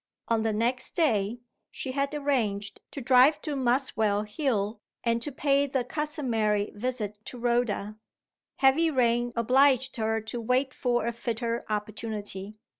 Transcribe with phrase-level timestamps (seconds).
[0.29, 5.67] On the next day, she had arranged to drive to Muswell Hill, and to pay
[5.67, 7.97] the customary visit to Rhoda.
[8.55, 12.57] Heavy rain obliged her to wait for a fitter opportunity.